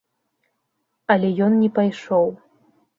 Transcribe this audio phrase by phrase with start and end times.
[1.17, 2.27] Але ён не пайшоў.